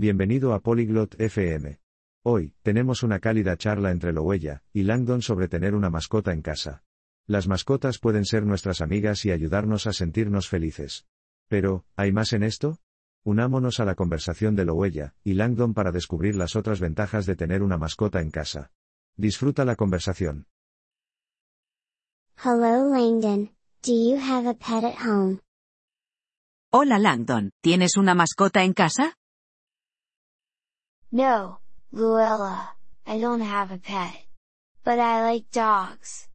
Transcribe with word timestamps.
Bienvenido 0.00 0.54
a 0.54 0.60
Polyglot 0.60 1.20
FM. 1.20 1.80
Hoy, 2.24 2.54
tenemos 2.62 3.02
una 3.02 3.18
cálida 3.18 3.56
charla 3.56 3.90
entre 3.90 4.12
Lowella 4.12 4.62
y 4.72 4.84
Langdon 4.84 5.22
sobre 5.22 5.48
tener 5.48 5.74
una 5.74 5.90
mascota 5.90 6.32
en 6.32 6.40
casa. 6.40 6.84
Las 7.26 7.48
mascotas 7.48 7.98
pueden 7.98 8.24
ser 8.24 8.46
nuestras 8.46 8.80
amigas 8.80 9.24
y 9.24 9.32
ayudarnos 9.32 9.88
a 9.88 9.92
sentirnos 9.92 10.48
felices. 10.48 11.08
Pero, 11.48 11.84
¿hay 11.96 12.12
más 12.12 12.32
en 12.32 12.44
esto? 12.44 12.78
Unámonos 13.24 13.80
a 13.80 13.84
la 13.84 13.96
conversación 13.96 14.54
de 14.54 14.66
Lowella 14.66 15.16
y 15.24 15.34
Langdon 15.34 15.74
para 15.74 15.90
descubrir 15.90 16.36
las 16.36 16.54
otras 16.54 16.78
ventajas 16.78 17.26
de 17.26 17.34
tener 17.34 17.64
una 17.64 17.76
mascota 17.76 18.20
en 18.20 18.30
casa. 18.30 18.70
Disfruta 19.16 19.64
la 19.64 19.74
conversación. 19.74 20.46
Hello 22.36 22.88
Langdon, 22.88 23.50
do 23.82 23.92
you 23.92 24.16
have 24.16 24.48
a 24.48 24.54
pet 24.54 24.84
at 24.84 25.04
home? 25.04 25.40
Hola 26.72 27.00
Langdon, 27.00 27.50
¿tienes 27.62 27.96
una 27.96 28.14
mascota 28.14 28.62
en 28.62 28.74
casa? 28.74 29.17
No, 31.10 31.60
Luella, 31.90 32.76
I 33.06 33.18
don't 33.18 33.40
have 33.40 33.70
a 33.72 33.78
pet. 33.78 34.26
But 34.84 34.98
I 34.98 35.22
like 35.22 35.50
dogs. 35.50 36.28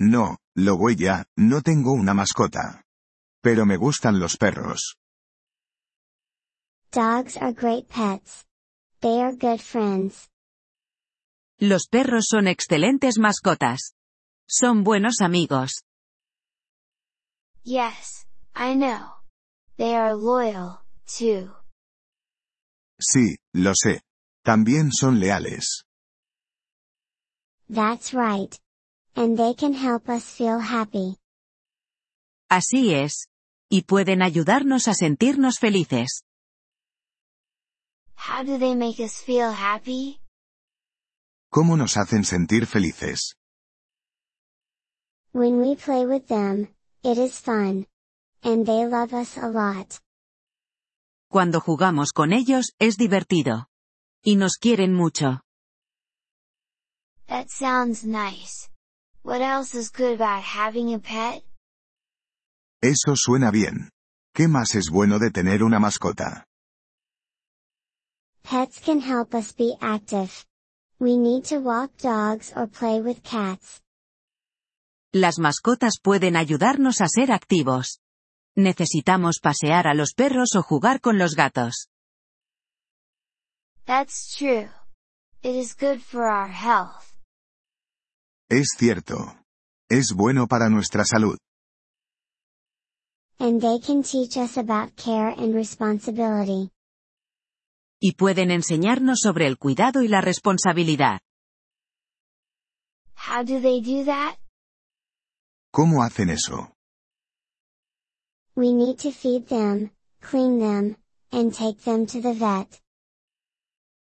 No, 0.00 0.36
lo 0.56 0.76
huella, 0.76 1.24
no 1.36 1.62
tengo 1.62 1.92
una 1.92 2.12
mascota. 2.12 2.84
Pero 3.42 3.64
me 3.64 3.76
gustan 3.76 4.18
los 4.18 4.36
perros. 4.36 4.96
Dogs 6.90 7.36
are 7.36 7.52
great 7.52 7.88
pets. 7.88 8.44
They 9.00 9.20
are 9.20 9.32
good 9.32 9.60
friends. 9.60 10.28
Los 11.58 11.86
perros 11.88 12.26
son 12.28 12.48
excelentes 12.48 13.18
mascotas. 13.18 13.94
Son 14.48 14.82
buenos 14.84 15.20
amigos. 15.20 15.84
Yes, 17.64 18.26
I 18.54 18.74
know. 18.74 19.14
They 19.76 19.94
are 19.94 20.14
loyal, 20.14 20.80
too. 21.06 21.50
Sí, 22.98 23.36
lo 23.52 23.72
sé. 23.74 24.00
También 24.44 24.90
son 24.92 25.18
leales. 25.20 25.84
That's 27.68 28.14
right. 28.14 28.58
And 29.14 29.36
they 29.36 29.54
can 29.54 29.74
help 29.74 30.08
us 30.08 30.24
feel 30.24 30.60
happy. 30.60 31.16
Así 32.48 32.94
es. 32.94 33.28
Y 33.68 33.82
pueden 33.82 34.22
ayudarnos 34.22 34.86
a 34.88 34.94
sentirnos 34.94 35.58
felices. 35.58 36.22
How 38.14 38.44
do 38.44 38.58
they 38.58 38.74
make 38.74 39.00
us 39.00 39.20
feel 39.20 39.50
happy? 39.50 40.20
¿Cómo 41.50 41.76
nos 41.76 41.96
hacen 41.96 42.24
sentir 42.24 42.66
felices? 42.66 43.34
When 45.32 45.60
we 45.60 45.76
play 45.76 46.06
with 46.06 46.28
them, 46.28 46.68
it 47.02 47.18
is 47.18 47.40
fun. 47.40 47.86
And 48.42 48.64
they 48.64 48.86
love 48.86 49.12
us 49.12 49.36
a 49.36 49.48
lot. 49.48 50.00
Cuando 51.36 51.60
jugamos 51.60 52.12
con 52.14 52.32
ellos, 52.32 52.72
es 52.78 52.96
divertido. 52.96 53.66
Y 54.24 54.36
nos 54.36 54.56
quieren 54.56 54.94
mucho. 54.94 55.42
That 57.26 57.48
sounds 57.50 58.04
nice. 58.04 58.70
What 59.22 59.42
else 59.42 59.74
is 59.74 59.92
good 59.92 60.18
about 60.18 60.42
having 60.42 60.94
a 60.94 60.98
pet? 60.98 61.44
Eso 62.82 63.16
suena 63.16 63.50
bien. 63.50 63.90
¿Qué 64.34 64.48
más 64.48 64.74
es 64.76 64.88
bueno 64.90 65.18
de 65.18 65.30
tener 65.30 65.62
una 65.62 65.78
mascota? 65.78 66.46
Pets 68.42 68.80
can 68.80 69.02
help 69.02 69.34
us 69.34 69.54
be 69.54 69.76
active. 69.82 70.46
We 70.98 71.18
need 71.18 71.44
to 71.50 71.58
walk 71.60 71.90
dogs 71.98 72.50
or 72.56 72.66
play 72.66 73.02
with 73.02 73.22
cats. 73.22 73.82
Las 75.12 75.38
mascotas 75.38 75.98
pueden 76.02 76.34
ayudarnos 76.34 77.02
a 77.02 77.08
ser 77.08 77.30
activos. 77.30 78.00
Necesitamos 78.56 79.38
pasear 79.42 79.86
a 79.86 79.92
los 79.94 80.14
perros 80.14 80.54
o 80.56 80.62
jugar 80.62 81.00
con 81.00 81.18
los 81.18 81.34
gatos. 81.34 81.88
That's 83.84 84.34
true. 84.36 84.70
It 85.42 85.54
is 85.54 85.76
good 85.76 86.00
for 86.00 86.22
our 86.22 86.50
health. 86.50 87.12
Es 88.48 88.68
cierto. 88.78 89.36
Es 89.90 90.12
bueno 90.14 90.46
para 90.48 90.68
nuestra 90.70 91.04
salud. 91.04 91.36
And 93.38 93.60
they 93.60 93.78
can 93.78 94.02
teach 94.02 94.38
us 94.38 94.56
about 94.56 94.96
care 94.96 95.34
and 95.36 95.54
responsibility. 95.54 96.70
Y 98.00 98.12
pueden 98.14 98.50
enseñarnos 98.50 99.20
sobre 99.20 99.46
el 99.46 99.58
cuidado 99.58 100.02
y 100.02 100.08
la 100.08 100.22
responsabilidad. 100.22 101.20
How 103.14 103.44
do 103.44 103.60
they 103.60 103.80
do 103.82 104.04
that? 104.06 104.38
¿Cómo 105.72 106.02
hacen 106.02 106.30
eso? 106.30 106.75
We 108.56 108.72
need 108.72 108.98
to 109.00 109.12
feed 109.12 109.48
them, 109.48 109.90
clean 110.22 110.58
them, 110.58 110.96
and 111.30 111.52
take 111.52 111.84
them 111.84 112.06
to 112.06 112.22
the 112.22 112.32
vet. 112.32 112.80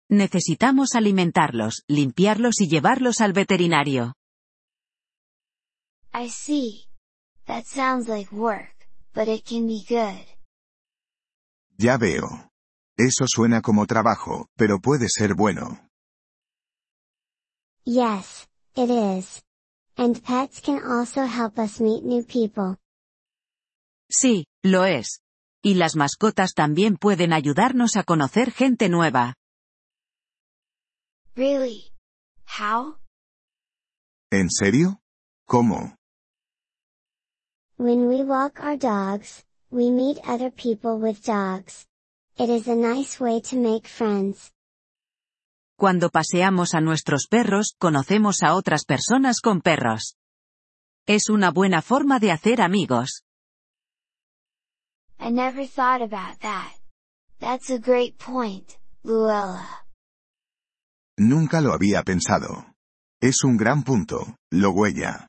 Necesitamos 0.08 0.94
alimentarlos, 0.94 1.82
limpiarlos 1.88 2.60
y 2.60 2.68
llevarlos 2.68 3.20
al 3.20 3.32
veterinario. 3.32 4.14
I 6.12 6.28
see. 6.28 6.86
That 7.46 7.66
sounds 7.66 8.08
like 8.08 8.30
work, 8.30 8.86
but 9.12 9.26
it 9.26 9.44
can 9.44 9.66
be 9.66 9.82
good. 9.88 10.24
Ya 11.76 11.98
veo. 11.98 12.48
Eso 12.96 13.24
suena 13.26 13.60
como 13.60 13.86
trabajo, 13.86 14.46
pero 14.56 14.78
puede 14.78 15.08
ser 15.08 15.34
bueno. 15.34 15.80
Yes, 17.84 18.46
it 18.76 18.88
is. 18.88 19.42
And 19.96 20.22
pets 20.22 20.60
can 20.60 20.80
also 20.80 21.24
help 21.26 21.58
us 21.58 21.80
meet 21.80 22.04
new 22.04 22.22
people. 22.22 22.78
Sí, 24.10 24.46
lo 24.62 24.84
es. 24.84 25.20
Y 25.62 25.74
las 25.74 25.96
mascotas 25.96 26.52
también 26.54 26.96
pueden 26.96 27.32
ayudarnos 27.32 27.96
a 27.96 28.04
conocer 28.04 28.52
gente 28.52 28.88
nueva. 28.88 29.34
Really? 31.34 31.92
How? 32.46 32.98
¿En 34.30 34.50
serio? 34.50 35.00
¿Cómo? 35.46 35.96
When 37.76 38.06
we 38.08 38.22
walk 38.22 38.60
our 38.60 38.78
dogs, 38.78 39.44
we 39.70 39.90
meet 39.90 40.18
other 40.28 40.52
people 40.52 40.96
with 40.98 41.24
dogs. 41.24 41.86
It 42.36 42.48
is 42.48 42.68
a 42.68 42.76
nice 42.76 43.18
way 43.20 43.40
to 43.40 43.56
make 43.56 43.88
friends. 43.88 44.52
Cuando 45.76 46.10
paseamos 46.10 46.74
a 46.74 46.80
nuestros 46.80 47.26
perros, 47.28 47.74
conocemos 47.78 48.42
a 48.42 48.54
otras 48.54 48.84
personas 48.84 49.40
con 49.40 49.60
perros. 49.60 50.16
Es 51.06 51.28
una 51.28 51.50
buena 51.50 51.82
forma 51.82 52.20
de 52.20 52.30
hacer 52.30 52.60
amigos. 52.62 53.24
I 55.24 55.30
never 55.30 55.64
thought 55.64 56.02
about 56.02 56.40
that. 56.40 56.74
That's 57.40 57.70
a 57.70 57.78
great 57.78 58.18
point, 58.18 58.76
Luella. 59.04 59.66
Nunca 61.18 61.62
lo 61.62 61.72
había 61.72 62.02
pensado. 62.02 62.66
Es 63.22 63.42
un 63.42 63.56
gran 63.56 63.84
punto, 63.84 64.36
lo 64.52 64.72
huella. 64.72 65.28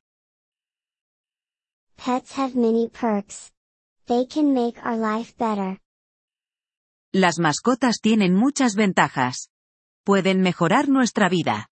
Pets 1.96 2.34
have 2.34 2.56
many 2.56 2.90
perks. 2.90 3.54
They 4.08 4.26
can 4.26 4.54
make 4.54 4.78
our 4.84 4.98
life 4.98 5.34
better. 5.38 5.80
Las 7.14 7.40
mascotas 7.40 8.02
tienen 8.02 8.36
muchas 8.36 8.76
ventajas. 8.76 9.50
Pueden 10.04 10.42
mejorar 10.42 10.90
nuestra 10.90 11.30
vida. 11.30 11.70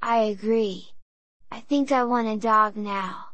I 0.00 0.30
agree. 0.30 0.94
I 1.50 1.60
think 1.62 1.90
I 1.90 2.04
want 2.04 2.28
a 2.28 2.36
dog 2.36 2.76
now. 2.76 3.32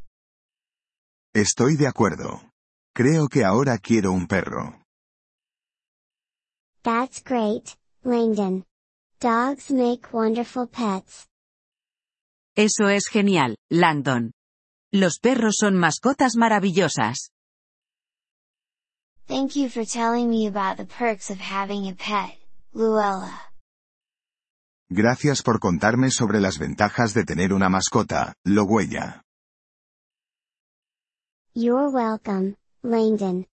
Estoy 1.35 1.77
de 1.77 1.89
acuerdo. 1.89 2.52
Creo 2.95 3.29
que 3.29 3.43
ahora 3.45 3.79
quiero 3.79 4.13
un 4.13 4.27
perro. 4.27 4.83
That's 6.83 7.23
great, 7.23 7.77
Langdon. 8.05 8.65
Dogs 9.19 9.71
make 9.71 10.13
wonderful 10.13 10.67
pets. 10.67 11.27
Eso 12.55 12.89
es 12.89 13.09
genial, 13.09 13.57
Langdon. 13.71 14.33
Los 14.93 15.19
perros 15.21 15.55
son 15.59 15.79
mascotas 15.79 16.37
maravillosas. 16.37 17.31
Thank 19.27 19.57
you 19.57 19.71
for 19.71 19.87
telling 19.87 20.29
me 20.29 20.47
about 20.47 20.77
the 20.77 20.85
perks 20.85 21.31
of 21.31 21.39
having 21.41 21.89
a 21.89 21.95
pet, 21.95 22.37
Luella. 22.75 23.53
Gracias 24.91 25.41
por 25.43 25.61
contarme 25.61 26.11
sobre 26.11 26.41
las 26.41 26.59
ventajas 26.59 27.15
de 27.15 27.25
tener 27.25 27.55
una 27.55 27.71
mascota, 27.71 28.35
lo 28.45 28.65
huella. 28.65 29.23
You're 31.55 31.89
welcome, 31.89 32.57
Langdon. 32.85 33.47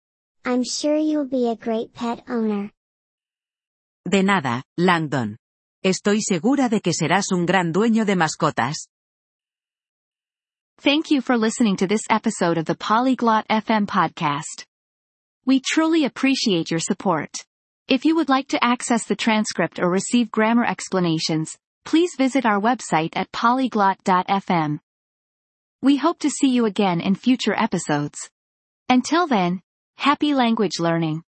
I'm 0.46 0.64
sure 0.64 0.96
you'll 0.96 1.28
be 1.28 1.50
a 1.50 1.56
great 1.58 1.94
pet 1.94 2.24
owner. 2.30 2.72
De 4.10 4.24
nada, 4.24 4.64
Langdon. 4.78 5.36
Estoy 5.84 6.22
segura 6.22 6.70
de 6.70 6.80
que 6.80 6.94
serás 6.94 7.34
un 7.34 7.46
gran 7.46 7.74
dueño 7.74 8.06
de 8.06 8.16
mascotas. 8.16 8.88
Thank 10.80 11.12
you 11.12 11.20
for 11.20 11.38
listening 11.38 11.76
to 11.78 11.88
this 11.88 12.04
episode 12.10 12.58
of 12.58 12.66
the 12.66 12.76
Polyglot 12.76 13.46
FM 13.50 13.86
podcast. 13.86 14.64
We 15.46 15.60
truly 15.60 16.06
appreciate 16.06 16.72
your 16.72 16.80
support. 16.80 17.36
If 17.90 18.06
you 18.06 18.16
would 18.16 18.30
like 18.30 18.48
to 18.50 18.64
access 18.64 19.06
the 19.06 19.16
transcript 19.16 19.78
or 19.78 19.90
receive 19.90 20.32
grammar 20.32 20.66
explanations, 20.66 21.58
please 21.84 22.12
visit 22.18 22.46
our 22.46 22.62
website 22.62 23.18
at 23.18 23.32
polyglot.fm. 23.34 24.80
We 25.82 25.98
hope 25.98 26.20
to 26.20 26.30
see 26.30 26.50
you 26.50 26.66
again 26.66 27.02
in 27.02 27.16
future 27.16 27.56
episodes. 27.58 28.30
Until 28.90 29.28
then, 29.28 29.60
happy 29.98 30.34
language 30.34 30.80
learning. 30.80 31.24